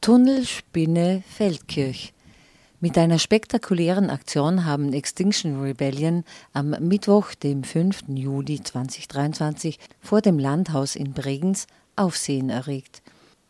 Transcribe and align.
Tunnelspinne 0.00 1.22
Feldkirch. 1.28 2.14
Mit 2.80 2.96
einer 2.96 3.18
spektakulären 3.18 4.08
Aktion 4.08 4.64
haben 4.64 4.94
Extinction 4.94 5.60
Rebellion 5.60 6.24
am 6.54 6.70
Mittwoch, 6.70 7.34
dem 7.34 7.64
5. 7.64 8.04
Juli 8.08 8.62
2023, 8.62 9.78
vor 10.00 10.22
dem 10.22 10.38
Landhaus 10.38 10.96
in 10.96 11.12
Bregenz 11.12 11.66
Aufsehen 11.96 12.48
erregt. 12.48 13.02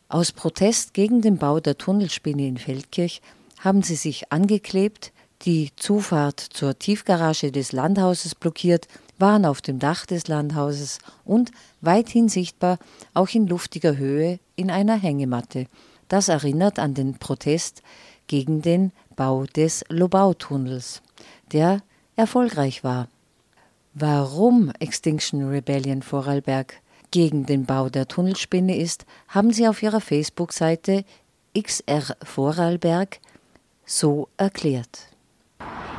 Aus 0.09 0.33
Protest 0.33 0.93
gegen 0.93 1.21
den 1.23 1.39
Bau 1.39 1.61
der 1.61 1.79
Tunnelspinne 1.79 2.49
in 2.49 2.57
Feldkirch 2.57 3.23
haben 3.61 3.85
sie 3.85 3.95
sich 3.95 4.33
angeklebt, 4.33 5.13
die 5.43 5.71
Zufahrt 5.77 6.41
zur 6.41 6.77
Tiefgarage 6.77 7.53
des 7.53 7.71
Landhauses 7.71 8.35
blockiert, 8.35 8.89
waren 9.21 9.45
auf 9.45 9.63
dem 9.63 9.79
Dach 9.79 10.05
des 10.05 10.27
Landhauses 10.27 10.99
und 11.25 11.53
weithin 11.81 12.29
sichtbar 12.29 12.81
auch 13.15 13.29
in 13.29 13.47
luftiger 13.47 13.97
Höhe 13.97 14.41
in 14.57 14.69
einer 14.73 14.97
Hängematte. 14.97 15.67
Das 16.11 16.29
erinnert 16.29 16.81
an 16.81 16.93
den 16.93 17.19
Protest 17.19 17.85
gegen 18.27 18.63
den 18.63 18.91
Bau 19.15 19.45
des 19.45 19.85
Lobau-Tunnels, 19.89 21.03
der 21.53 21.83
erfolgreich 22.17 22.83
war. 22.83 23.07
Warum 23.95 24.73
Extinction 24.81 25.49
Rebellion 25.49 26.03
Vorarlberg 26.03 26.81
gegen 27.13 27.47
den 27.47 27.65
Bau 27.65 27.89
der 27.89 28.09
Tunnelspinne 28.09 28.77
ist, 28.77 29.07
haben 29.29 29.53
sie 29.53 29.69
auf 29.69 29.85
ihrer 29.85 30.01
Facebook-Seite 30.01 31.05
XR 31.57 32.17
Vorarlberg 32.25 33.21
so 33.87 34.29
erklärt. 34.37 35.10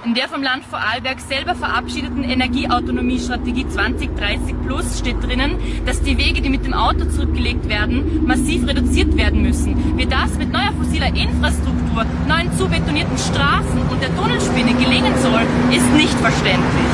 In 0.04 0.16
der 0.16 0.28
vom 0.28 0.42
Land 0.42 0.66
Vorarlberg 0.66 1.20
selber 1.20 1.54
verabschiedeten 1.54 2.24
Energieautonomiestrategie 2.24 3.70
2030 3.70 4.56
Plus 4.66 4.98
steht 4.98 5.24
drinnen, 5.24 5.60
dass 5.86 6.02
die 6.02 6.18
Wege, 6.18 6.42
die 6.42 6.50
mit 6.50 6.66
dem 6.66 6.74
Auto 6.74 7.06
zurückgelegt 7.06 7.70
werden, 7.70 8.26
massiv 8.26 8.66
reduziert 8.66 9.16
werden 9.16 9.44
müssen. 9.44 9.96
Wie 9.98 10.08
das 10.08 10.34
mit 10.40 10.52
neuer 10.52 10.74
fossiler 10.74 11.16
Infrastruktur, 11.16 12.05
neuen 12.28 12.52
zubetonierten 12.58 13.16
Straßen 13.16 13.80
und 13.91 14.02
der 14.02 14.16
Tunnelspinne 14.16 14.74
gelingen 14.74 15.13
soll, 15.22 15.44
ist 15.72 15.94
nicht 15.94 16.18
verständlich. 16.18 16.91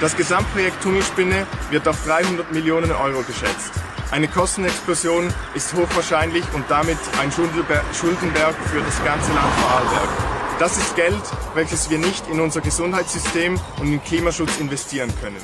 Das 0.00 0.16
Gesamtprojekt 0.16 0.82
Tunnelspinne 0.82 1.46
wird 1.70 1.86
auf 1.88 2.06
300 2.06 2.52
Millionen 2.52 2.90
Euro 2.90 3.22
geschätzt. 3.22 3.72
Eine 4.10 4.28
Kostenexplosion 4.28 5.28
ist 5.52 5.74
hochwahrscheinlich 5.74 6.44
und 6.54 6.64
damit 6.70 6.98
ein 7.20 7.30
Schuldenberg 7.30 8.54
für 8.64 8.80
das 8.80 9.04
ganze 9.04 9.32
Land 9.34 9.52
Vorarlberg. 9.60 10.35
Das 10.58 10.78
ist 10.78 10.96
Geld, 10.96 11.20
welches 11.54 11.90
wir 11.90 11.98
nicht 11.98 12.26
in 12.28 12.40
unser 12.40 12.62
Gesundheitssystem 12.62 13.60
und 13.78 13.92
in 13.92 14.02
Klimaschutz 14.02 14.56
investieren 14.58 15.12
können. 15.20 15.36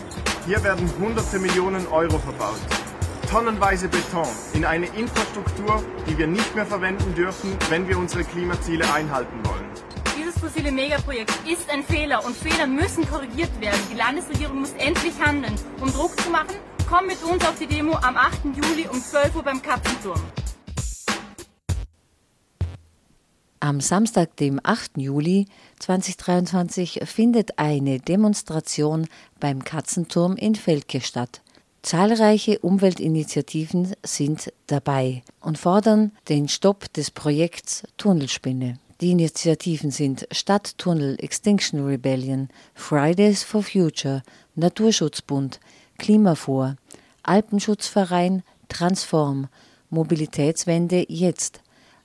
Hier 0.47 0.65
werden 0.65 0.91
hunderte 0.99 1.39
Millionen 1.39 1.87
Euro 1.89 2.19
verbaut. 2.19 2.59
Tonnenweise 3.31 3.89
Beton 3.89 4.27
in 4.55 4.65
eine 4.65 4.87
Infrastruktur, 4.87 5.85
die 6.09 6.17
wir 6.17 6.27
nicht 6.27 6.55
mehr 6.55 6.65
verwenden 6.65 7.15
dürfen, 7.15 7.55
wenn 7.69 7.87
wir 7.89 7.99
unsere 7.99 8.25
Klimaziele 8.25 8.91
einhalten 8.91 9.39
wollen. 9.45 9.67
Dieses 10.17 10.39
fossile 10.39 10.73
Megaprojekt 10.73 11.35
ist 11.47 11.69
ein 11.69 11.85
Fehler 11.85 12.25
und 12.25 12.35
Fehler 12.35 12.67
müssen 12.67 13.07
korrigiert 13.07 13.51
werden. 13.61 13.81
Die 13.93 13.97
Landesregierung 13.97 14.61
muss 14.61 14.73
endlich 14.79 15.13
handeln. 15.23 15.55
Um 15.83 15.93
Druck 15.93 16.19
zu 16.23 16.31
machen, 16.31 16.57
komm 16.89 17.07
mit 17.07 17.23
uns 17.23 17.45
auf 17.45 17.59
die 17.61 17.67
Demo 17.67 17.99
am 18.01 18.17
8. 18.17 18.45
Juli 18.57 18.89
um 18.91 18.99
12 18.99 19.37
Uhr 19.37 19.43
beim 19.43 19.61
Katzenturm. 19.61 20.23
Am 23.63 23.81
Samstag, 23.81 24.37
dem 24.39 24.59
8. 24.61 24.97
Juli 24.97 25.47
2023, 25.79 27.03
findet 27.05 27.61
eine 27.61 28.01
Demonstration 28.01 29.07
beim 29.39 29.63
Katzenturm 29.63 30.35
in 30.35 30.57
Velke 30.57 31.01
statt. 31.01 31.43
Zahlreiche 31.83 32.59
Umweltinitiativen 32.59 33.93
sind 34.03 34.53
dabei 34.67 35.23
und 35.39 35.59
fordern 35.59 36.11
den 36.29 36.49
Stopp 36.49 36.93
des 36.95 37.13
Projekts 37.13 37.85
Tunnelspinne. 37.99 38.81
Die 39.01 39.13
Initiativen 39.13 39.93
sind 39.93 40.27
Stadttunnel 40.33 41.15
Extinction 41.21 41.87
Rebellion, 41.87 42.49
Fridays 42.75 43.45
for 43.45 43.63
Future, 43.63 44.25
Naturschutzbund, 44.57 45.61
Klimafor, 45.99 46.75
Alpenschutzverein 47.23 48.43
Transform, 48.69 49.47
Mobilitätswende 49.89 51.07
jetzt, 51.09 51.62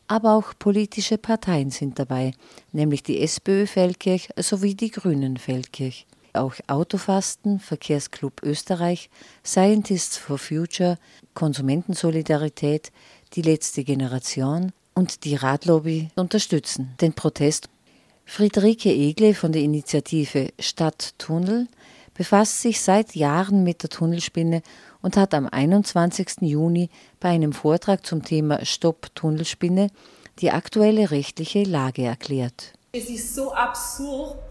aber 0.07 0.33
auch 0.33 0.53
politische 0.57 1.17
Parteien 1.17 1.69
sind 1.69 1.99
dabei, 1.99 2.31
nämlich 2.71 3.03
die 3.03 3.21
SPÖ 3.21 3.67
Feldkirch 3.67 4.29
sowie 4.37 4.75
die 4.75 4.91
Grünen 4.91 5.37
Feldkirch. 5.37 6.05
Auch 6.33 6.55
Autofasten, 6.67 7.59
Verkehrsclub 7.59 8.43
Österreich, 8.43 9.09
Scientists 9.43 10.17
for 10.17 10.37
Future, 10.37 10.97
Konsumentensolidarität, 11.33 12.91
die 13.33 13.41
letzte 13.41 13.83
Generation 13.83 14.71
und 14.93 15.25
die 15.25 15.35
Radlobby 15.35 16.09
unterstützen 16.15 16.93
den 17.01 17.13
Protest. 17.13 17.69
Friederike 18.25 18.89
Egle 18.89 19.33
von 19.33 19.51
der 19.51 19.61
Initiative 19.61 20.49
Stadttunnel 20.59 21.67
befasst 22.13 22.61
sich 22.61 22.81
seit 22.81 23.15
Jahren 23.15 23.63
mit 23.63 23.83
der 23.83 23.89
Tunnelspinne 23.89 24.61
und 25.07 25.15
hat 25.15 25.33
am 25.33 25.47
21. 25.49 26.41
Juni 26.41 26.89
bei 27.21 27.29
einem 27.29 27.53
Vortrag 27.53 28.05
zum 28.05 28.23
Thema 28.23 28.65
Stopp 28.65 29.15
Tunnelspinne 29.15 29.89
die 30.39 30.51
aktuelle 30.51 31.11
rechtliche 31.11 31.63
Lage 31.63 32.03
erklärt. 32.03 32.73
Es 32.91 33.09
ist 33.09 33.33
so 33.33 33.53
absurd, 33.53 34.43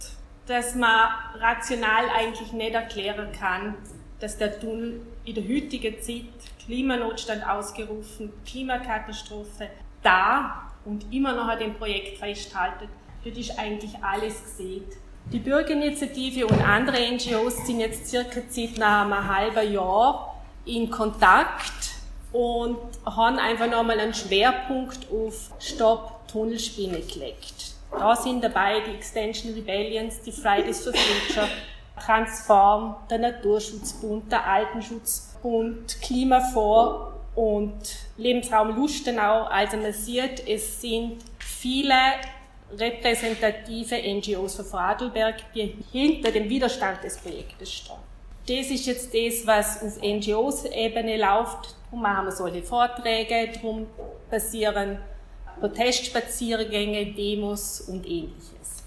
dass 0.46 0.74
man 0.74 1.10
rational 1.34 2.06
eigentlich 2.16 2.54
nicht 2.54 2.72
erklären 2.72 3.32
kann, 3.38 3.74
dass 4.18 4.38
der 4.38 4.58
Tunnel 4.58 5.02
in 5.26 5.34
der 5.34 5.44
heutigen 5.44 6.00
Zeit 6.00 6.24
Klimanotstand 6.64 7.46
ausgerufen, 7.46 8.32
Klimakatastrophe 8.46 9.68
da 10.02 10.72
und 10.86 11.12
immer 11.12 11.34
noch 11.34 11.48
an 11.48 11.58
dem 11.58 11.74
Projekt 11.74 12.16
festhalten. 12.16 12.88
Das 13.26 13.36
ist 13.36 13.58
eigentlich 13.58 13.92
alles 14.02 14.42
gesehen. 14.42 14.84
Die 15.30 15.38
Bürgerinitiative 15.38 16.46
und 16.46 16.62
andere 16.66 16.96
NGOs 17.12 17.66
sind 17.66 17.80
jetzt 17.80 18.08
circa 18.08 18.40
seit 18.48 18.80
einem 18.80 19.28
halben 19.28 19.70
Jahr 19.70 20.32
in 20.66 20.90
Kontakt 20.90 21.72
und 22.32 22.76
haben 23.06 23.38
einfach 23.38 23.70
nochmal 23.70 23.98
einen 23.98 24.14
Schwerpunkt 24.14 25.06
auf 25.10 25.52
Stopp 25.58 26.28
Tunnelspinne 26.28 27.00
gelegt. 27.00 27.74
Da 27.90 28.14
sind 28.14 28.42
dabei 28.42 28.80
die 28.80 28.94
Extension 28.94 29.54
Rebellions, 29.54 30.20
die 30.20 30.32
Fridays 30.32 30.84
for 30.84 30.92
Future, 30.92 31.48
Transform, 32.04 32.96
der 33.08 33.18
Naturschutzbund, 33.18 34.30
der 34.30 34.46
Altenschutzbund, 34.46 36.02
Klimafor 36.02 37.14
und 37.34 37.96
Lebensraum 38.18 38.76
Lustenau. 38.76 39.44
Also 39.44 39.76
man 39.78 39.92
sieht, 39.92 40.46
es 40.46 40.80
sind 40.80 41.22
viele 41.38 41.94
repräsentative 42.76 43.96
NGOs 43.96 44.56
von 44.56 44.64
Vorarlberg, 44.64 45.36
die 45.54 45.76
hinter 45.92 46.32
dem 46.32 46.48
Widerstand 46.48 47.02
des 47.04 47.16
Projektes 47.18 47.72
stehen. 47.72 47.96
Das 48.46 48.70
ist 48.70 48.86
jetzt 48.86 49.12
das, 49.12 49.44
was 49.44 49.82
auf 49.82 50.00
NGOs-Ebene 50.00 51.16
läuft. 51.16 51.74
Darum 51.86 52.02
machen 52.02 52.26
wir 52.26 52.32
solche 52.32 52.62
Vorträge, 52.62 53.50
darum 53.52 53.88
passieren 54.30 54.98
Protestspaziergänge, 55.58 57.06
Demos 57.06 57.80
und 57.80 58.06
ähnliches. 58.06 58.84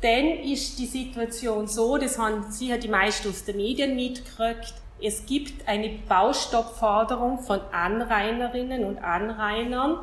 Dann 0.00 0.38
ist 0.38 0.78
die 0.78 0.86
Situation 0.86 1.66
so, 1.66 1.98
das 1.98 2.18
haben 2.18 2.50
sicher 2.50 2.78
die 2.78 2.88
meisten 2.88 3.28
aus 3.28 3.44
den 3.44 3.56
Medien 3.56 3.94
mitgekriegt, 3.94 4.74
es 5.00 5.26
gibt 5.26 5.68
eine 5.68 5.90
Baustoppforderung 6.08 7.40
von 7.40 7.60
Anrainerinnen 7.72 8.84
und 8.84 8.98
Anrainern, 8.98 9.98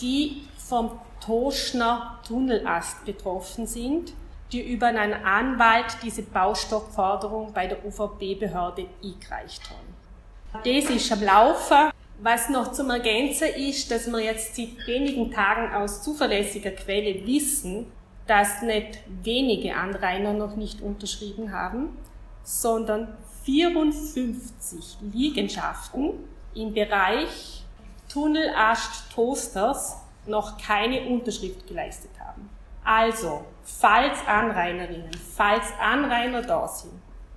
die 0.00 0.42
vom 0.56 0.92
Toschner 1.20 2.20
Tunnelast 2.26 3.04
betroffen 3.04 3.66
sind 3.66 4.12
die 4.52 4.72
über 4.72 4.86
einen 4.86 5.12
Anwalt 5.12 5.98
diese 6.02 6.22
Baustockforderung 6.22 7.52
bei 7.52 7.66
der 7.66 7.84
UVB-Behörde 7.84 8.86
eingereicht 9.02 9.70
haben. 9.70 10.62
Das 10.64 10.90
ist 10.90 11.12
am 11.12 11.22
Laufen. 11.22 11.90
Was 12.20 12.48
noch 12.48 12.72
zum 12.72 12.90
Ergänzen 12.90 13.48
ist, 13.56 13.90
dass 13.90 14.10
wir 14.10 14.18
jetzt 14.18 14.56
seit 14.56 14.86
wenigen 14.86 15.30
Tagen 15.30 15.72
aus 15.72 16.02
zuverlässiger 16.02 16.72
Quelle 16.72 17.24
wissen, 17.26 17.86
dass 18.26 18.62
nicht 18.62 18.98
wenige 19.22 19.76
Anrainer 19.76 20.32
noch 20.32 20.56
nicht 20.56 20.80
unterschrieben 20.80 21.52
haben, 21.52 21.96
sondern 22.42 23.16
54 23.44 24.98
Liegenschaften 25.12 26.14
im 26.54 26.74
Bereich 26.74 27.62
Tunnelast 28.08 29.12
Toasters 29.14 29.96
noch 30.26 30.58
keine 30.58 31.08
Unterschrift 31.08 31.66
geleistet 31.68 32.10
haben. 32.18 32.50
Also, 32.88 33.44
falls 33.62 34.26
Anrainerinnen, 34.26 35.10
falls 35.36 35.66
Anrainer 35.78 36.40
da 36.40 36.66
sind, 36.66 36.94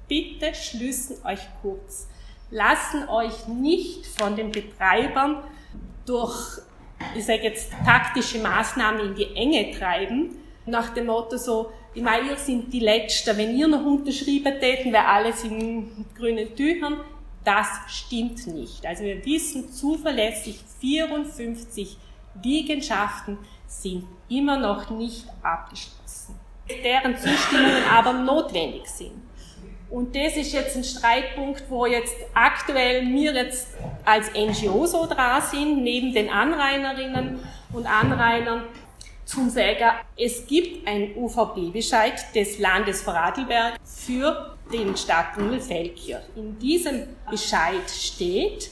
bitte 0.07 0.56
schließen 0.56 1.18
euch 1.25 1.42
kurz. 1.62 2.07
Lassen 2.51 3.09
euch 3.09 3.50
nicht 3.50 4.06
von 4.06 4.38
den 4.38 4.50
Betreibern 4.50 5.44
durch, 6.06 6.62
ich 7.18 7.25
sage 7.25 7.44
jetzt, 7.44 7.69
taktische 7.83 8.39
Maßnahmen 8.39 9.07
in 9.07 9.15
die 9.15 9.36
Enge 9.36 9.77
treiben, 9.77 10.38
nach 10.65 10.94
dem 10.94 11.07
Motto 11.07 11.36
so, 11.36 11.74
ich 11.94 12.01
meine, 12.01 12.30
ihr 12.30 12.38
sind 12.38 12.71
die 12.71 12.80
Letzten. 12.80 13.36
Wenn 13.36 13.53
ihr 13.57 13.68
noch 13.68 13.83
unterschrieben 13.83 14.57
täten, 14.57 14.94
wäre 14.94 15.06
alles 15.06 15.44
in 15.44 16.06
grünen 16.18 16.56
Tüchern. 16.56 17.01
Das 17.44 17.68
stimmt 17.89 18.48
nicht. 18.48 18.86
Also 18.86 19.03
wir 19.03 19.25
wissen 19.25 19.69
zuverlässig, 19.69 20.62
54 20.80 21.98
Liegenschaften 22.42 23.38
sind 23.71 24.03
immer 24.29 24.57
noch 24.57 24.89
nicht 24.89 25.25
abgeschlossen, 25.41 26.39
deren 26.83 27.18
Zustimmungen 27.18 27.83
aber 27.89 28.13
notwendig 28.13 28.88
sind. 28.88 29.21
Und 29.89 30.15
das 30.15 30.38
ist 30.38 30.53
jetzt 30.53 30.77
ein 30.77 30.83
Streitpunkt, 30.83 31.63
wo 31.69 31.85
jetzt 31.85 32.15
aktuell 32.33 33.06
wir 33.07 33.33
jetzt 33.33 33.68
als 34.06 34.31
NGO 34.33 34.85
so 34.85 35.06
dran 35.06 35.41
sind, 35.41 35.83
neben 35.83 36.13
den 36.13 36.29
Anrainerinnen 36.29 37.39
und 37.73 37.85
Anrainern, 37.85 38.63
zum 39.25 39.50
sagen, 39.50 39.91
es 40.17 40.45
gibt 40.47 40.88
einen 40.88 41.15
UVP-Bescheid 41.15 42.13
des 42.35 42.59
Landes 42.59 43.01
Vorarlberg 43.01 43.75
für 43.83 44.57
den 44.71 44.95
Stadttunnel 44.95 45.59
Feldkirch. 45.59 46.24
In 46.35 46.57
diesem 46.59 47.07
Bescheid 47.29 47.89
steht, 47.89 48.69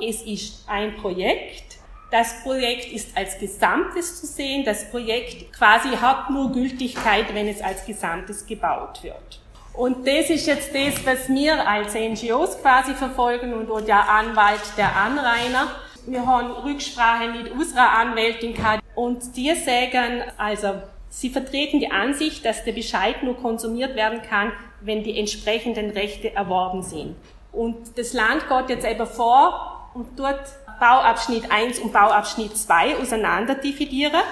es 0.00 0.22
ist 0.22 0.64
ein 0.66 0.96
Projekt, 0.96 1.71
das 2.12 2.42
Projekt 2.42 2.92
ist 2.92 3.16
als 3.16 3.38
Gesamtes 3.38 4.20
zu 4.20 4.26
sehen, 4.26 4.64
das 4.66 4.90
Projekt 4.90 5.50
quasi 5.54 5.88
hat 5.96 6.28
nur 6.28 6.52
Gültigkeit, 6.52 7.34
wenn 7.34 7.48
es 7.48 7.62
als 7.62 7.86
Gesamtes 7.86 8.44
gebaut 8.44 9.02
wird. 9.02 9.40
Und 9.72 10.06
das 10.06 10.28
ist 10.28 10.46
jetzt 10.46 10.74
das, 10.74 11.06
was 11.06 11.30
wir 11.30 11.66
als 11.66 11.94
NGOs 11.94 12.60
quasi 12.60 12.92
verfolgen 12.92 13.54
und 13.54 13.66
wo 13.66 13.80
der 13.80 14.06
Anwalt 14.06 14.60
der 14.76 14.94
Anrainer. 14.94 15.68
Wir 16.06 16.26
haben 16.26 16.50
Rücksprache 16.50 17.30
mit 17.30 17.50
unserer 17.50 17.90
Anwältin 17.90 18.52
gehabt 18.52 18.82
und 18.94 19.34
die 19.34 19.54
sagen, 19.54 20.22
also 20.36 20.74
sie 21.08 21.30
vertreten 21.30 21.80
die 21.80 21.90
Ansicht, 21.90 22.44
dass 22.44 22.62
der 22.64 22.72
Bescheid 22.72 23.22
nur 23.22 23.38
konsumiert 23.38 23.96
werden 23.96 24.20
kann, 24.20 24.52
wenn 24.82 25.02
die 25.02 25.18
entsprechenden 25.18 25.90
Rechte 25.90 26.34
erworben 26.34 26.82
sind. 26.82 27.16
Und 27.52 27.96
das 27.96 28.12
Land 28.12 28.46
geht 28.48 28.68
jetzt 28.68 28.86
eben 28.86 29.06
vor 29.06 29.88
und 29.94 30.18
dort 30.18 30.42
Bauabschnitt 30.80 31.50
1 31.50 31.78
und 31.78 31.92
Bauabschnitt 31.92 32.56
2 32.56 32.98
auseinander 32.98 33.54
dividieren 33.54 34.22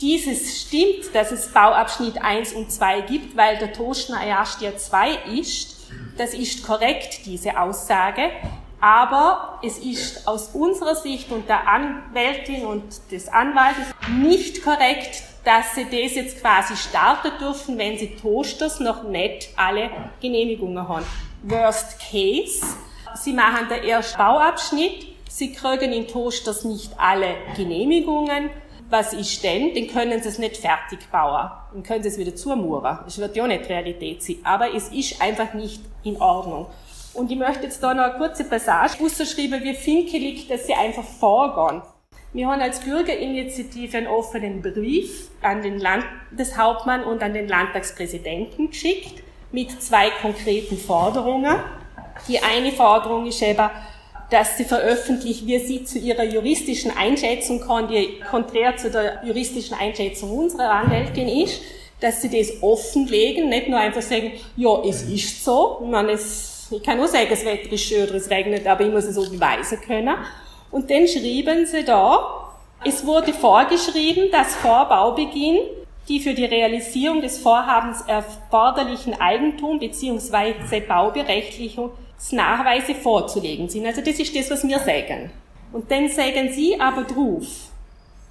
dieses 0.00 0.62
stimmt, 0.62 1.14
dass 1.14 1.32
es 1.32 1.52
Bauabschnitt 1.52 2.22
1 2.22 2.52
und 2.52 2.70
2 2.70 3.02
gibt, 3.02 3.36
weil 3.36 3.56
der 3.58 3.72
Toschner 3.72 4.24
erst 4.24 4.60
ja 4.60 4.76
2 4.76 5.10
ist. 5.38 5.76
Das 6.18 6.34
ist 6.34 6.66
korrekt, 6.66 7.24
diese 7.24 7.58
Aussage. 7.58 8.30
Aber 8.78 9.58
es 9.62 9.78
ist 9.78 10.28
aus 10.28 10.50
unserer 10.52 10.96
Sicht 10.96 11.30
und 11.32 11.48
der 11.48 11.66
Anwältin 11.66 12.66
und 12.66 12.84
des 13.10 13.28
Anwaltes 13.28 13.86
nicht 14.18 14.62
korrekt, 14.62 15.22
dass 15.44 15.74
sie 15.74 15.84
das 15.84 16.14
jetzt 16.14 16.40
quasi 16.42 16.76
starten 16.76 17.32
dürfen, 17.40 17.78
wenn 17.78 17.96
sie 17.96 18.16
Toasters 18.16 18.80
noch 18.80 19.04
nicht 19.04 19.48
alle 19.56 19.90
Genehmigungen 20.20 20.86
haben. 20.86 21.06
Worst 21.42 21.98
case, 21.98 22.66
sie 23.14 23.32
machen 23.32 23.68
den 23.70 23.82
ersten 23.82 24.18
Bauabschnitt, 24.18 25.15
sie 25.36 25.52
kriegen 25.52 25.92
in 25.92 26.08
Toasters 26.08 26.64
nicht 26.64 26.92
alle 26.96 27.34
Genehmigungen, 27.56 28.48
was 28.88 29.12
ist 29.12 29.44
denn? 29.44 29.74
Dann 29.74 29.88
können 29.88 30.22
sie 30.22 30.28
es 30.28 30.38
nicht 30.38 30.56
fertig 30.56 31.10
bauen. 31.10 31.50
Dann 31.72 31.82
können 31.82 32.02
sie 32.02 32.08
es 32.08 32.18
wieder 32.18 32.34
zumauern. 32.34 33.00
Das 33.04 33.18
wird 33.18 33.36
ja 33.36 33.46
nicht 33.46 33.68
Realität 33.68 34.22
sein. 34.22 34.36
Aber 34.44 34.74
es 34.74 34.88
ist 34.88 35.20
einfach 35.20 35.52
nicht 35.54 35.82
in 36.04 36.16
Ordnung. 36.20 36.66
Und 37.12 37.30
ich 37.30 37.36
möchte 37.36 37.64
jetzt 37.64 37.82
da 37.82 37.92
noch 37.92 38.04
eine 38.04 38.14
kurze 38.14 38.44
Passage 38.44 38.94
ausschreiben, 39.02 39.62
wie 39.62 39.74
finkelig, 39.74 40.48
dass 40.48 40.66
sie 40.66 40.74
einfach 40.74 41.04
vorgehen. 41.04 41.82
Wir 42.32 42.48
haben 42.48 42.60
als 42.60 42.80
Bürgerinitiative 42.80 43.98
einen 43.98 44.06
offenen 44.06 44.62
Brief 44.62 45.28
an 45.42 45.62
den 45.62 45.78
Landeshauptmann 45.78 47.04
und 47.04 47.22
an 47.22 47.34
den 47.34 47.48
Landtagspräsidenten 47.48 48.70
geschickt 48.70 49.22
mit 49.52 49.82
zwei 49.82 50.10
konkreten 50.22 50.78
Forderungen. 50.78 51.56
Die 52.28 52.38
eine 52.38 52.72
Forderung 52.72 53.26
ist 53.26 53.42
eben, 53.42 53.68
dass 54.30 54.56
sie 54.56 54.64
veröffentlicht, 54.64 55.46
wie 55.46 55.58
sie 55.58 55.84
zu 55.84 55.98
ihrer 55.98 56.24
juristischen 56.24 56.90
Einschätzung 56.96 57.60
kommt, 57.60 57.90
die 57.90 58.20
konträr 58.28 58.76
zu 58.76 58.90
der 58.90 59.22
juristischen 59.24 59.76
Einschätzung 59.76 60.30
unserer 60.30 60.70
Anwältin 60.70 61.28
ist, 61.28 61.62
dass 62.00 62.22
sie 62.22 62.28
das 62.28 62.62
offenlegen, 62.62 63.48
nicht 63.48 63.68
nur 63.68 63.78
einfach 63.78 64.02
sagen, 64.02 64.32
ja, 64.56 64.82
es 64.84 65.02
ist 65.02 65.44
so. 65.44 65.80
Ich, 65.82 65.88
meine, 65.88 66.12
es, 66.12 66.68
ich 66.70 66.82
kann 66.82 66.98
nur 66.98 67.08
sagen, 67.08 67.28
das 67.30 67.44
Wetter 67.44 67.72
ist 67.72 67.84
schön 67.84 68.08
oder 68.08 68.16
es 68.16 68.28
regnet, 68.28 68.66
aber 68.66 68.84
ich 68.84 68.92
muss 68.92 69.04
es 69.04 69.16
auch 69.16 69.28
beweisen 69.30 69.80
können. 69.80 70.14
Und 70.70 70.90
dann 70.90 71.06
schrieben 71.06 71.64
sie 71.64 71.84
da, 71.84 72.52
es 72.84 73.06
wurde 73.06 73.32
vorgeschrieben, 73.32 74.30
dass 74.30 74.54
vor 74.56 74.86
Baubeginn 74.88 75.58
die 76.08 76.20
für 76.20 76.34
die 76.34 76.44
Realisierung 76.44 77.20
des 77.20 77.38
Vorhabens 77.38 78.02
erforderlichen 78.02 79.20
Eigentum 79.20 79.78
bzw. 79.80 80.80
Bauberechtigung 80.80 81.90
Nachweise 82.32 82.94
vorzulegen 82.94 83.68
sind. 83.68 83.86
Also 83.86 84.00
das 84.00 84.18
ist 84.18 84.34
das, 84.34 84.50
was 84.50 84.66
wir 84.66 84.78
sagen. 84.78 85.30
Und 85.72 85.90
dann 85.90 86.08
sagen 86.08 86.50
Sie 86.52 86.80
aber 86.80 87.04
drauf, 87.04 87.46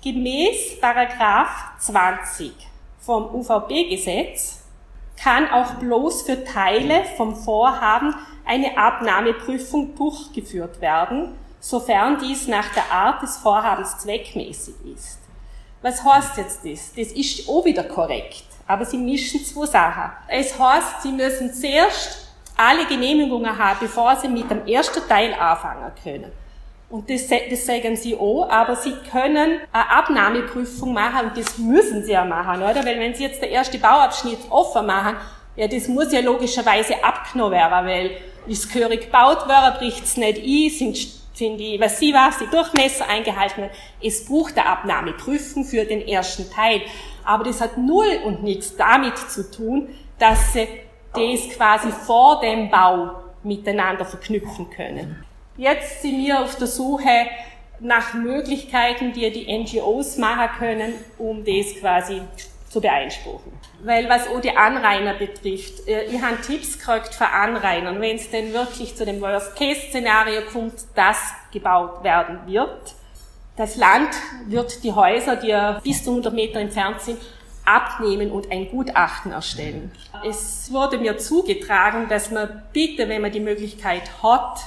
gemäß 0.03 0.79
Paragraph 0.79 1.49
20 1.79 2.51
vom 2.99 3.35
UVP-Gesetz 3.35 4.63
kann 5.21 5.49
auch 5.49 5.75
bloß 5.75 6.23
für 6.23 6.43
Teile 6.43 7.03
vom 7.17 7.35
Vorhaben 7.35 8.15
eine 8.45 8.77
Abnahmeprüfung 8.77 9.95
durchgeführt 9.95 10.81
werden, 10.81 11.35
sofern 11.59 12.17
dies 12.19 12.47
nach 12.47 12.73
der 12.73 12.91
Art 12.91 13.21
des 13.21 13.37
Vorhabens 13.37 13.97
zweckmäßig 13.99 14.75
ist. 14.93 15.19
Was 15.81 16.03
heißt 16.03 16.37
jetzt 16.37 16.65
das? 16.65 16.93
Das 16.95 17.11
ist 17.11 17.47
auch 17.47 17.63
wieder 17.65 17.83
korrekt, 17.83 18.43
aber 18.67 18.85
Sie 18.85 18.97
mischen 18.97 19.43
zwei 19.45 19.65
Sachen. 19.65 20.11
Es 20.27 20.57
heißt, 20.57 21.03
Sie 21.03 21.11
müssen 21.11 21.53
zuerst 21.53 22.24
alle 22.57 22.85
Genehmigungen 22.85 23.57
haben, 23.57 23.77
bevor 23.79 24.15
sie 24.15 24.27
mit 24.27 24.49
dem 24.49 24.65
ersten 24.65 25.07
Teil 25.07 25.33
anfangen 25.33 25.91
können. 26.03 26.31
Und 26.89 27.09
das, 27.09 27.27
das 27.27 27.65
sagen 27.65 27.95
sie 27.95 28.15
auch, 28.15 28.47
aber 28.49 28.75
sie 28.75 28.93
können 29.11 29.59
eine 29.71 29.89
Abnahmeprüfung 29.89 30.93
machen 30.93 31.27
und 31.27 31.37
das 31.37 31.57
müssen 31.57 32.03
sie 32.03 32.11
ja 32.11 32.23
machen, 32.23 32.61
oder? 32.61 32.85
Weil 32.85 32.99
wenn 32.99 33.13
sie 33.13 33.23
jetzt 33.23 33.41
den 33.41 33.49
ersten 33.49 33.81
Bauabschnitt 33.81 34.39
offen 34.49 34.85
machen, 34.85 35.17
ja, 35.55 35.67
das 35.67 35.87
muss 35.87 36.11
ja 36.11 36.19
logischerweise 36.19 37.03
abgenommen 37.03 37.53
werden, 37.53 37.87
weil 37.87 38.11
ist 38.47 38.71
gehörig 38.71 39.05
gebaut 39.05 39.47
worden, 39.47 39.75
bricht's 39.79 40.17
nicht 40.17 40.37
ein, 40.37 40.69
sind, 40.69 40.97
sind 41.33 41.57
die, 41.57 41.79
was 41.79 41.99
sie 41.99 42.13
was, 42.13 42.37
die 42.37 42.47
Durchmesser 42.47 43.07
eingehalten. 43.09 43.69
Es 44.01 44.25
braucht 44.25 44.57
eine 44.57 44.67
Abnahmeprüfung 44.67 45.65
für 45.65 45.85
den 45.85 46.07
ersten 46.07 46.49
Teil. 46.51 46.81
Aber 47.23 47.43
das 47.43 47.61
hat 47.61 47.77
null 47.77 48.19
und 48.23 48.43
nichts 48.43 48.75
damit 48.75 49.17
zu 49.17 49.49
tun, 49.49 49.89
dass 50.19 50.53
sie 50.53 50.67
das 51.15 51.55
quasi 51.55 51.91
vor 51.91 52.39
dem 52.41 52.69
Bau 52.69 53.11
miteinander 53.43 54.05
verknüpfen 54.05 54.69
können. 54.69 55.23
Jetzt 55.57 56.01
sind 56.01 56.17
wir 56.17 56.41
auf 56.41 56.55
der 56.55 56.67
Suche 56.67 57.27
nach 57.79 58.13
Möglichkeiten, 58.13 59.13
die 59.13 59.31
die 59.31 59.57
NGOs 59.57 60.17
machen 60.17 60.49
können, 60.57 60.93
um 61.17 61.43
das 61.45 61.75
quasi 61.79 62.21
zu 62.69 62.81
beeinspruchen. 62.81 63.53
Weil 63.83 64.09
was 64.09 64.27
auch 64.27 64.41
die 64.41 64.55
Anrainer 64.55 65.13
betrifft, 65.13 65.87
äh, 65.87 66.05
ich 66.05 66.21
habe 66.21 66.41
Tipps 66.41 66.77
gekriegt 66.77 67.13
für 67.13 67.27
Anrainer, 67.27 67.99
wenn 67.99 68.17
es 68.17 68.29
denn 68.29 68.51
wirklich 68.53 68.95
zu 68.95 69.05
dem 69.05 69.21
Worst-Case-Szenario 69.21 70.41
kommt, 70.51 70.73
das 70.93 71.17
gebaut 71.53 72.03
werden 72.03 72.39
wird. 72.47 72.93
Das 73.55 73.77
Land 73.77 74.09
wird 74.47 74.83
die 74.83 74.91
Häuser, 74.91 75.37
die 75.37 75.55
bis 75.83 76.03
zu 76.03 76.09
100 76.09 76.33
Meter 76.33 76.59
entfernt 76.59 76.99
sind, 76.99 77.19
abnehmen 77.65 78.31
und 78.31 78.51
ein 78.51 78.69
Gutachten 78.69 79.31
erstellen. 79.31 79.91
Es 80.23 80.71
wurde 80.71 80.97
mir 80.97 81.17
zugetragen, 81.17 82.07
dass 82.09 82.31
man 82.31 82.63
bitte, 82.73 83.09
wenn 83.09 83.21
man 83.21 83.31
die 83.31 83.39
Möglichkeit 83.39 84.03
hat 84.23 84.59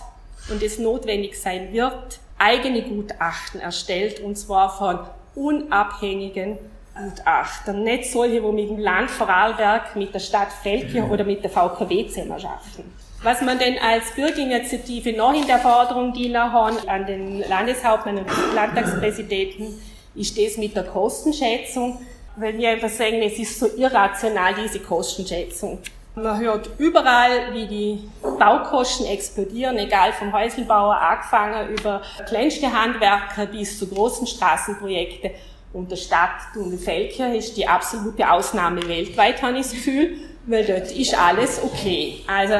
und 0.50 0.62
es 0.62 0.78
notwendig 0.78 1.40
sein 1.40 1.72
wird, 1.72 2.20
eigene 2.38 2.82
Gutachten 2.82 3.60
erstellt, 3.60 4.20
und 4.20 4.36
zwar 4.36 4.76
von 4.76 5.00
unabhängigen 5.34 6.58
Gutachtern. 6.98 7.84
Nicht 7.84 8.10
solche, 8.10 8.42
wo 8.42 8.52
mit 8.52 8.68
dem 8.68 8.78
Land 8.78 9.10
Vorarlberg, 9.10 9.94
mit 9.96 10.12
der 10.12 10.18
Stadt 10.18 10.52
Feldkirch 10.62 11.08
oder 11.10 11.24
mit 11.24 11.42
der 11.42 11.50
VKW 11.50 12.08
zusammen 12.08 12.40
schaffen. 12.40 12.92
Was 13.22 13.42
man 13.42 13.58
denn 13.58 13.78
als 13.78 14.12
Bürgerinitiative 14.12 15.12
noch 15.16 15.34
in 15.34 15.46
der 15.46 15.58
Forderung, 15.58 16.12
die 16.12 16.28
wir 16.28 16.52
haben, 16.52 16.76
an 16.88 17.04
den 17.06 17.40
Landeshauptmann 17.48 18.18
und 18.18 18.26
Landtagspräsidenten, 18.54 19.80
ist 20.14 20.38
das 20.38 20.56
mit 20.56 20.76
der 20.76 20.84
Kostenschätzung 20.84 21.98
weil 22.38 22.56
wir 22.56 22.70
einfach 22.70 22.88
sagen, 22.88 23.20
es 23.22 23.38
ist 23.38 23.58
so 23.58 23.66
irrational, 23.76 24.54
diese 24.54 24.80
Kostenschätzung. 24.80 25.78
Man 26.14 26.40
hört 26.40 26.70
überall, 26.78 27.54
wie 27.54 27.66
die 27.66 28.08
Baukosten 28.38 29.06
explodieren, 29.06 29.78
egal 29.78 30.12
vom 30.12 30.32
Häuselbauer 30.32 30.96
angefangen 30.96 31.76
über 31.76 32.02
kleinste 32.26 32.72
Handwerker 32.72 33.46
bis 33.46 33.78
zu 33.78 33.86
großen 33.86 34.26
Straßenprojekten. 34.26 35.30
Und 35.72 35.90
der 35.90 35.96
Stadt 35.96 36.40
Dunkelfeldkirch 36.54 37.36
ist 37.36 37.56
die 37.56 37.68
absolute 37.68 38.28
Ausnahme 38.28 38.88
weltweit, 38.88 39.40
habe 39.42 39.58
ich 39.58 39.66
das 39.66 39.72
Gefühl, 39.72 40.16
weil 40.46 40.64
dort 40.64 40.90
ist 40.90 41.16
alles 41.16 41.62
okay. 41.62 42.22
Also, 42.26 42.54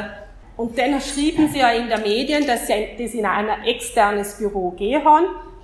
und 0.56 0.78
dann 0.78 1.00
schrieben 1.00 1.48
sie 1.50 1.58
ja 1.58 1.70
in 1.70 1.88
den 1.88 2.02
Medien, 2.02 2.46
dass 2.46 2.66
sie 2.66 2.90
das 2.98 3.14
in 3.14 3.24
ein 3.24 3.48
externes 3.64 4.36
Büro 4.38 4.70
gehen 4.70 5.02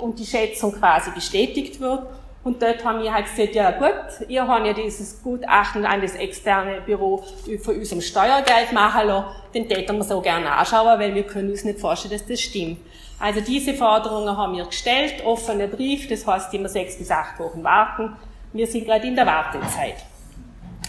und 0.01 0.19
die 0.19 0.27
Schätzung 0.27 0.73
quasi 0.73 1.11
bestätigt 1.11 1.79
wird. 1.81 2.03
Und 2.45 2.61
dort 2.61 2.85
haben 2.85 3.03
wir 3.03 3.13
halt 3.13 3.25
gesagt, 3.25 3.55
ja 3.55 3.71
gut, 3.71 4.29
ihr 4.29 4.47
habt 4.47 4.67
ja 4.67 4.75
dieses 4.75 5.23
Gutachten 5.23 5.87
an 5.87 6.03
das 6.03 6.15
externe 6.15 6.83
Büro 6.83 7.25
von 7.63 7.75
unserem 7.75 8.03
Steuergeld 8.03 8.73
machen 8.73 9.07
lassen, 9.07 9.29
den 9.55 9.67
täten 9.67 9.97
wir 9.97 10.05
so 10.05 10.21
gerne 10.21 10.53
anschauen, 10.53 10.99
weil 11.01 11.15
wir 11.15 11.23
können 11.23 11.51
uns 11.51 11.65
nicht 11.65 11.81
vorstellen, 11.81 12.13
dass 12.13 12.27
das 12.27 12.43
stimmt. 12.43 12.79
Also 13.19 13.41
diese 13.41 13.73
Forderungen 13.73 14.37
haben 14.37 14.57
wir 14.57 14.67
gestellt, 14.67 15.25
offener 15.25 15.69
Brief, 15.69 16.07
das 16.09 16.27
heißt 16.27 16.53
immer 16.53 16.69
sechs 16.69 16.99
bis 16.99 17.11
acht 17.11 17.39
Wochen 17.39 17.65
warten. 17.65 18.15
Wir 18.53 18.67
sind 18.67 18.85
gerade 18.85 19.07
in 19.07 19.17
der 19.17 19.25
Wartezeit. 19.25 19.97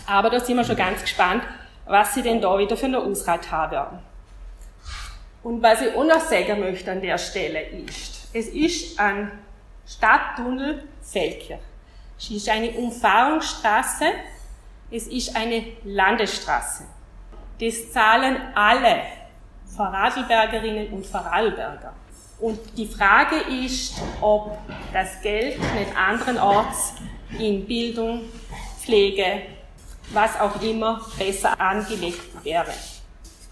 Aber 0.08 0.30
da 0.30 0.42
sind 0.42 0.58
wir 0.58 0.66
schon 0.66 0.76
ganz 0.76 1.02
gespannt, 1.02 1.44
was 1.86 2.14
sie 2.14 2.22
denn 2.22 2.42
da 2.42 2.58
wieder 2.58 2.76
für 2.76 2.88
eine 2.88 3.00
Ausrat 3.00 3.50
haben. 3.50 4.00
Und 5.42 5.64
was 5.64 5.82
ich 5.82 5.96
auch 5.96 6.04
noch 6.04 6.20
sagen 6.20 6.60
möchte 6.60 6.92
an 6.92 7.02
der 7.02 7.18
Stelle 7.18 7.62
ist, 7.62 8.30
es 8.34 8.50
ist 8.50 9.00
ein 9.00 9.32
Stadttunnel 9.88 10.88
Feldkirch. 11.01 11.60
Es 12.18 12.32
ist 12.32 12.50
eine 12.50 12.72
Umfahrungsstraße, 12.72 14.06
es 14.92 15.08
ist 15.08 15.36
eine 15.36 15.63
Landesstraße. 15.84 16.86
Das 17.60 17.92
zahlen 17.92 18.38
alle 18.54 19.01
Vorarlbergerinnen 19.75 20.88
und 20.94 21.06
Vorarlberger. 21.06 21.94
Und 22.39 22.60
die 22.77 22.86
Frage 22.86 23.38
ist, 23.63 23.96
ob 24.22 24.58
das 24.92 25.22
Geld 25.22 25.58
nicht 25.58 25.96
anderenorts 25.96 26.94
in 27.39 27.65
Bildung, 27.65 28.22
Pflege, 28.84 29.44
was 30.12 30.39
auch 30.39 30.62
immer 30.62 31.01
besser 31.18 31.60
angelegt 31.60 32.44
wäre. 32.44 32.74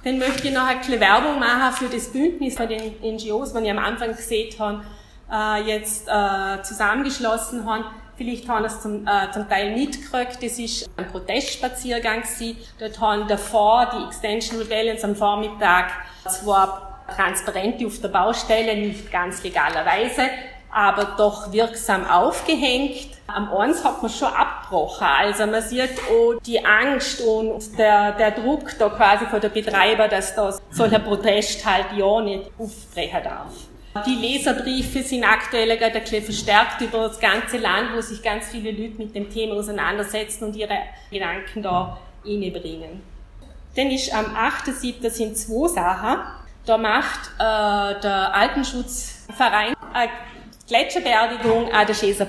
Dann 0.04 0.20
möchte 0.20 0.48
ich 0.48 0.54
noch 0.54 0.68
ein 0.68 0.80
bisschen 0.80 1.00
Werbung 1.00 1.40
machen 1.40 1.74
für 1.74 1.94
das 1.94 2.12
Bündnis 2.12 2.56
von 2.56 2.68
den 2.68 2.96
NGOs, 3.02 3.54
die 3.54 3.64
ich 3.64 3.72
am 3.72 3.80
Anfang 3.80 4.12
gesehen 4.12 4.54
habe, 4.60 4.84
äh, 5.32 5.62
jetzt 5.64 6.08
äh, 6.08 6.62
zusammengeschlossen 6.64 7.66
haben. 7.66 7.86
Vielleicht 8.16 8.48
haben 8.48 8.64
das 8.64 8.82
zum, 8.82 9.08
äh, 9.08 9.32
zum 9.32 9.50
Teil 9.50 9.76
mitgekriegt. 9.76 10.42
Das 10.42 10.60
ist 10.60 10.90
ein 10.98 11.08
Protestspaziergang 11.08 12.22
gewesen. 12.22 12.58
Dort 12.80 13.00
haben 13.00 13.28
davor 13.28 13.90
die 13.96 14.06
Extension 14.06 14.60
Rebellions 14.60 15.04
am 15.04 15.16
Vormittag 15.16 15.92
zwar 16.28 16.94
Transparente 17.16 17.86
auf 17.86 18.00
der 18.00 18.10
Baustelle, 18.10 18.76
nicht 18.76 19.12
ganz 19.12 19.44
legalerweise, 19.44 20.30
aber 20.72 21.16
doch 21.18 21.52
wirksam 21.52 22.08
aufgehängt. 22.08 23.08
Am 23.28 23.52
Eins 23.54 23.84
hat 23.84 24.02
man 24.02 24.12
schon 24.12 24.28
abgebrochen. 24.28 25.08
Also 25.08 25.46
man 25.46 25.62
sieht 25.62 26.00
auch 26.10 26.40
die 26.46 26.64
Angst 26.64 27.22
und 27.22 27.78
der, 27.78 28.14
der 28.14 28.32
Druck 28.32 28.78
da 28.78 28.90
quasi 28.90 29.26
von 29.26 29.40
der 29.40 29.50
Betreiber, 29.50 30.08
dass 30.08 30.36
da 30.36 30.54
solcher 30.72 31.00
Protest 31.00 31.66
halt 31.66 31.88
ja 31.96 32.22
nicht 32.22 32.52
aufbrechen 32.58 33.24
darf. 33.24 33.54
Die 34.08 34.16
Leserbriefe 34.16 35.04
sind 35.04 35.24
aktuell 35.24 35.70
ein 35.72 36.24
verstärkt 36.24 36.82
über 36.82 37.08
das 37.08 37.20
ganze 37.20 37.58
Land, 37.58 37.96
wo 37.96 38.02
sich 38.02 38.24
ganz 38.24 38.48
viele 38.48 38.72
Leute 38.72 38.98
mit 38.98 39.14
dem 39.14 39.32
Thema 39.32 39.56
auseinandersetzen 39.56 40.46
und 40.46 40.56
ihre 40.56 40.80
Gedanken 41.12 41.62
da 41.62 42.00
reinbringen. 42.26 43.04
Dann 43.76 43.92
ist 43.92 44.14
am 44.14 44.26
8.7. 44.36 45.10
sind 45.10 45.38
zwei 45.38 45.68
Sachen. 45.68 46.22
Da 46.66 46.78
macht 46.78 47.30
äh, 47.38 48.00
der 48.02 48.34
Altenschutzverein 48.34 49.76
eine 49.94 50.12
Gletscherbeerdigung 50.68 51.72
an 51.72 51.86
der 51.86 51.94
Scheser. 51.94 52.28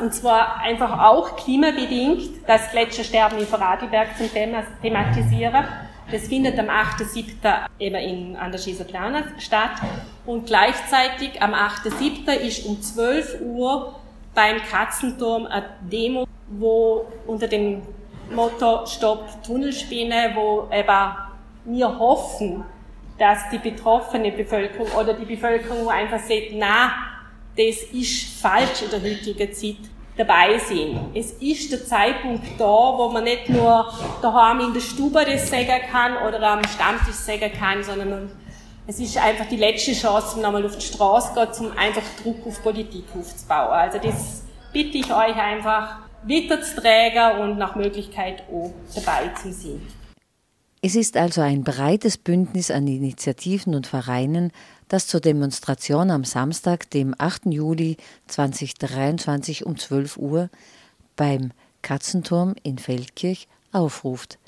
Und 0.00 0.14
zwar 0.14 0.60
einfach 0.60 1.00
auch 1.00 1.36
klimabedingt, 1.36 2.46
das 2.46 2.70
Gletschersterben 2.70 3.38
in 3.38 3.46
Vorarlberg 3.46 4.16
zum 4.16 4.32
Thema, 4.32 4.62
thematisieren. 4.80 5.64
Das 6.12 6.28
findet 6.28 6.58
am 6.58 6.66
8.7. 6.68 7.24
eben 7.78 7.96
in, 7.96 8.36
an 8.36 8.52
der 8.52 8.58
Scheser 8.58 8.84
Plana 8.84 9.24
statt. 9.38 9.70
Und 10.26 10.46
gleichzeitig 10.46 11.40
am 11.40 11.54
8.7. 11.54 12.30
ist 12.34 12.66
um 12.66 12.82
12 12.82 13.40
Uhr 13.40 13.98
beim 14.34 14.58
Katzenturm 14.58 15.46
eine 15.46 15.70
Demo, 15.80 16.28
wo 16.48 17.06
unter 17.26 17.48
dem 17.48 17.80
Motto 18.30 18.84
Stopp 18.84 19.42
Tunnelspinne, 19.42 20.32
wo 20.34 20.68
eben 20.70 21.16
wir 21.64 21.98
hoffen, 21.98 22.62
dass 23.18 23.48
die 23.50 23.58
betroffene 23.58 24.32
Bevölkerung 24.32 24.88
oder 24.92 25.14
die 25.14 25.24
Bevölkerung 25.24 25.88
einfach 25.88 26.18
sagt, 26.18 26.50
na, 26.52 26.92
das 27.56 27.82
ist 27.90 28.40
falsch 28.40 28.82
in 28.82 28.90
der 28.90 29.02
heutigen 29.02 29.52
Zeit 29.52 29.91
dabei 30.16 30.58
sind. 30.58 30.98
Es 31.14 31.32
ist 31.32 31.72
der 31.72 31.84
Zeitpunkt 31.84 32.44
da, 32.58 32.64
wo 32.64 33.08
man 33.08 33.24
nicht 33.24 33.48
nur 33.48 33.92
daheim 34.20 34.60
in 34.60 34.74
der 34.74 34.80
Stube 34.80 35.24
das 35.24 35.48
sagen 35.50 35.82
kann 35.90 36.16
oder 36.26 36.42
am 36.42 36.64
Stammtisch 36.64 37.14
sagen 37.14 37.50
kann, 37.58 37.82
sondern 37.82 38.30
es 38.86 38.98
ist 38.98 39.16
einfach 39.16 39.46
die 39.46 39.56
letzte 39.56 39.92
Chance, 39.92 40.36
um 40.36 40.42
nochmal 40.42 40.66
auf 40.66 40.76
die 40.76 40.84
Straße 40.84 41.32
zu 41.52 41.62
gehen, 41.62 41.72
um 41.72 41.78
einfach 41.78 42.02
Druck 42.22 42.46
auf 42.46 42.62
Politik 42.62 43.04
aufzubauen. 43.18 43.70
Also 43.70 43.98
das 43.98 44.42
bitte 44.72 44.98
ich 44.98 45.12
euch 45.12 45.36
einfach 45.36 45.98
weiterzuträgen 46.24 47.40
und 47.40 47.58
nach 47.58 47.74
Möglichkeit 47.74 48.42
auch 48.52 48.72
dabei 48.94 49.28
zu 49.40 49.52
sein. 49.52 49.80
Es 50.84 50.96
ist 50.96 51.16
also 51.16 51.42
ein 51.42 51.62
breites 51.62 52.18
Bündnis 52.18 52.72
an 52.72 52.88
Initiativen 52.88 53.76
und 53.76 53.86
Vereinen, 53.86 54.50
das 54.92 55.06
zur 55.06 55.20
Demonstration 55.20 56.10
am 56.10 56.22
Samstag, 56.22 56.90
dem 56.90 57.14
8. 57.16 57.46
Juli 57.46 57.96
2023 58.26 59.64
um 59.64 59.78
12 59.78 60.18
Uhr 60.18 60.50
beim 61.16 61.52
Katzenturm 61.80 62.54
in 62.62 62.76
Feldkirch 62.76 63.48
aufruft. 63.72 64.38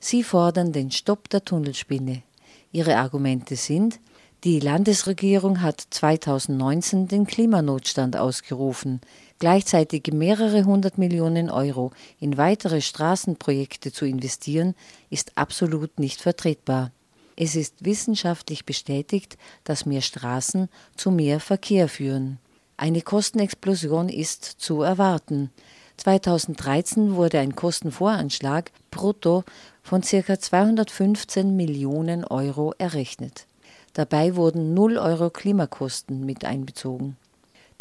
Sie 0.00 0.22
fordern 0.22 0.72
den 0.72 0.92
Stopp 0.92 1.28
der 1.30 1.44
Tunnelspinne. 1.44 2.22
Ihre 2.70 2.96
Argumente 2.96 3.56
sind, 3.56 3.98
die 4.44 4.60
Landesregierung 4.60 5.62
hat 5.62 5.82
2019 5.90 7.08
den 7.08 7.26
Klimanotstand 7.26 8.16
ausgerufen. 8.16 9.00
Gleichzeitig 9.40 10.12
mehrere 10.12 10.64
hundert 10.64 10.96
Millionen 10.96 11.50
Euro 11.50 11.90
in 12.20 12.36
weitere 12.36 12.82
Straßenprojekte 12.82 13.90
zu 13.90 14.04
investieren, 14.04 14.76
ist 15.10 15.32
absolut 15.36 15.98
nicht 15.98 16.20
vertretbar. 16.20 16.92
Es 17.40 17.54
ist 17.54 17.84
wissenschaftlich 17.84 18.64
bestätigt, 18.64 19.38
dass 19.62 19.86
mehr 19.86 20.00
Straßen 20.00 20.68
zu 20.96 21.12
mehr 21.12 21.38
Verkehr 21.38 21.88
führen. 21.88 22.40
Eine 22.76 23.00
Kostenexplosion 23.00 24.08
ist 24.08 24.42
zu 24.44 24.82
erwarten. 24.82 25.52
2013 25.98 27.14
wurde 27.14 27.38
ein 27.38 27.54
Kostenvoranschlag 27.54 28.72
brutto 28.90 29.44
von 29.84 30.00
ca. 30.00 30.36
215 30.40 31.54
Millionen 31.54 32.24
Euro 32.24 32.74
errechnet. 32.76 33.46
Dabei 33.92 34.34
wurden 34.34 34.74
0 34.74 34.98
Euro 34.98 35.30
Klimakosten 35.30 36.26
mit 36.26 36.44
einbezogen. 36.44 37.16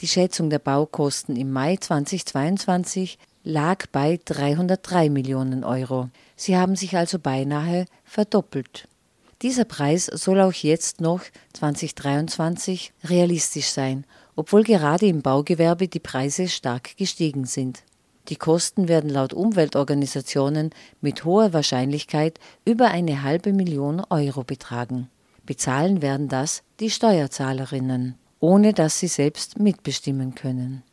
Die 0.02 0.08
Schätzung 0.08 0.52
der 0.52 0.60
Baukosten 0.60 1.36
im 1.36 1.52
Mai 1.52 1.78
2022 1.78 3.18
lag 3.44 3.88
bei 3.92 4.20
303 4.24 5.10
Millionen 5.10 5.64
Euro. 5.64 6.12
Sie 6.36 6.56
haben 6.56 6.76
sich 6.76 6.96
also 6.96 7.18
beinahe 7.18 7.86
verdoppelt. 8.04 8.88
Dieser 9.44 9.66
Preis 9.66 10.06
soll 10.06 10.42
auch 10.42 10.54
jetzt 10.54 11.00
noch 11.00 11.22
2023 11.54 12.92
realistisch 13.04 13.68
sein, 13.68 14.06
obwohl 14.36 14.64
gerade 14.64 15.06
im 15.06 15.22
Baugewerbe 15.22 15.88
die 15.88 16.00
Preise 16.00 16.48
stark 16.48 16.98
gestiegen 16.98 17.46
sind. 17.46 17.84
Die 18.30 18.36
Kosten 18.36 18.88
werden 18.88 19.10
laut 19.10 19.34
Umweltorganisationen 19.34 20.72
mit 21.02 21.24
hoher 21.24 21.54
Wahrscheinlichkeit 21.54 22.40
über 22.66 22.88
eine 22.88 23.24
halbe 23.24 23.54
Million 23.54 24.02
Euro 24.10 24.44
betragen. 24.44 25.10
Bezahlen 25.46 26.02
werden 26.02 26.28
das 26.28 26.64
die 26.80 26.90
Steuerzahlerinnen, 26.90 28.16
ohne 28.40 28.74
dass 28.74 29.00
sie 29.00 29.08
selbst 29.08 29.60
mitbestimmen 29.60 30.36
können. 30.36 30.84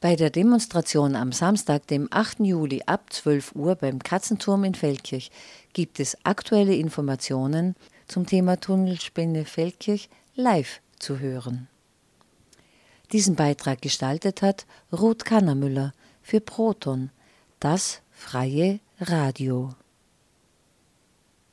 Bei 0.00 0.16
der 0.16 0.30
Demonstration 0.30 1.14
am 1.14 1.30
Samstag, 1.30 1.86
dem 1.88 2.08
8. 2.10 2.40
Juli 2.40 2.82
ab 2.86 3.12
12 3.12 3.54
Uhr 3.54 3.74
beim 3.74 3.98
Katzenturm 3.98 4.64
in 4.64 4.74
Feldkirch 4.74 5.30
gibt 5.74 6.00
es 6.00 6.16
aktuelle 6.24 6.74
Informationen 6.74 7.76
zum 8.08 8.24
Thema 8.24 8.58
Tunnelspinne 8.58 9.44
Feldkirch 9.44 10.08
live 10.34 10.80
zu 10.98 11.18
hören. 11.18 11.68
Diesen 13.12 13.36
Beitrag 13.36 13.82
gestaltet 13.82 14.40
hat 14.40 14.64
Ruth 14.90 15.26
Kannermüller 15.26 15.92
für 16.22 16.40
Proton, 16.40 17.10
das 17.58 18.00
freie 18.10 18.80
Radio. 19.00 19.74